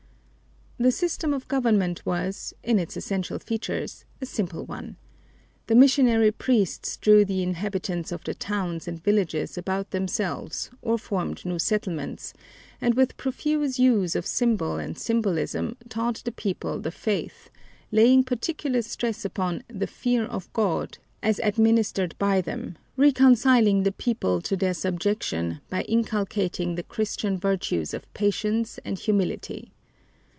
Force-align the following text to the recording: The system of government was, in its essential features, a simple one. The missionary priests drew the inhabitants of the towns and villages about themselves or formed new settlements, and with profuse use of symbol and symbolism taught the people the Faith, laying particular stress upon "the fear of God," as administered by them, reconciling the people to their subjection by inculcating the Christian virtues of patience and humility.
The 0.79 0.91
system 0.91 1.31
of 1.31 1.47
government 1.47 2.03
was, 2.07 2.55
in 2.63 2.79
its 2.79 2.97
essential 2.97 3.37
features, 3.37 4.03
a 4.19 4.25
simple 4.25 4.65
one. 4.65 4.97
The 5.67 5.75
missionary 5.75 6.31
priests 6.31 6.97
drew 6.97 7.23
the 7.23 7.43
inhabitants 7.43 8.11
of 8.11 8.23
the 8.23 8.33
towns 8.33 8.87
and 8.87 8.99
villages 8.99 9.59
about 9.59 9.91
themselves 9.91 10.71
or 10.81 10.97
formed 10.97 11.45
new 11.45 11.59
settlements, 11.59 12.33
and 12.81 12.95
with 12.95 13.15
profuse 13.15 13.77
use 13.77 14.15
of 14.15 14.25
symbol 14.25 14.77
and 14.77 14.97
symbolism 14.97 15.77
taught 15.87 16.23
the 16.25 16.31
people 16.31 16.79
the 16.79 16.89
Faith, 16.89 17.51
laying 17.91 18.23
particular 18.23 18.81
stress 18.81 19.23
upon 19.23 19.61
"the 19.67 19.85
fear 19.85 20.23
of 20.25 20.51
God," 20.51 20.97
as 21.21 21.37
administered 21.43 22.15
by 22.17 22.41
them, 22.41 22.75
reconciling 22.97 23.83
the 23.83 23.91
people 23.91 24.41
to 24.41 24.57
their 24.57 24.73
subjection 24.73 25.61
by 25.69 25.83
inculcating 25.83 26.73
the 26.73 26.81
Christian 26.81 27.37
virtues 27.37 27.93
of 27.93 28.11
patience 28.15 28.79
and 28.83 28.97
humility. 28.97 29.71